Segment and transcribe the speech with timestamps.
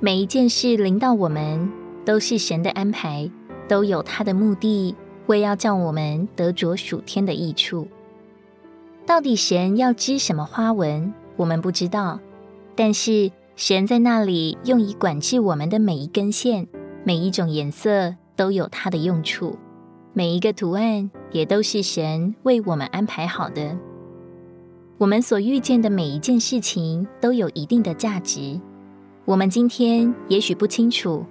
[0.00, 1.68] 每一件事临到我们，
[2.04, 3.28] 都是神的安排，
[3.66, 4.94] 都有他的目的，
[5.26, 7.88] 为要叫我们得着属天的益处。
[9.04, 12.20] 到底神要织什么花纹，我们不知道，
[12.76, 16.68] 但是神在那里用以管制我们的每一根线，
[17.02, 19.58] 每一种颜色都有它的用处，
[20.12, 23.76] 每一个图案也都是神为我们安排好的。
[24.98, 28.60] 我们所遇见的每一件事情都有一定的价值。
[29.28, 31.22] 我们今天也许不清楚，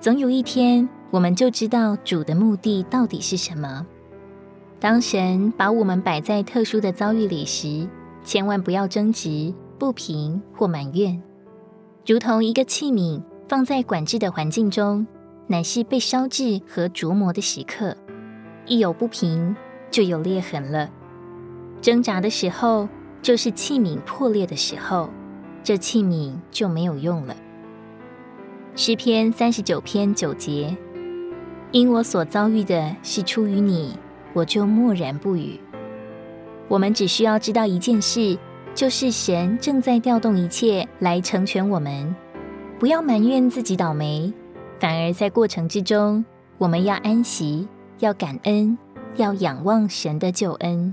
[0.00, 3.86] 总有一天我们就知道主的目的到底是什么。
[4.80, 7.88] 当神把我们摆在特殊的遭遇里时，
[8.24, 11.22] 千万不要争执、不平或埋怨。
[12.04, 15.06] 如同一个器皿放在管制的环境中，
[15.46, 17.96] 乃是被烧制和琢磨的时刻。
[18.66, 19.54] 一有不平，
[19.92, 20.90] 就有裂痕了。
[21.80, 22.88] 挣扎的时候，
[23.22, 25.08] 就是器皿破裂的时候，
[25.62, 27.36] 这器皿就没有用了。
[28.76, 30.76] 诗篇三十九篇九节：
[31.70, 33.96] 因我所遭遇的是出于你，
[34.32, 35.60] 我就默然不语。
[36.66, 38.36] 我们只需要知道一件事，
[38.74, 42.12] 就是神正在调动一切来成全我们。
[42.76, 44.32] 不要埋怨自己倒霉，
[44.80, 46.24] 反而在过程之中，
[46.58, 47.68] 我们要安息，
[48.00, 48.76] 要感恩，
[49.14, 50.92] 要仰望神的救恩。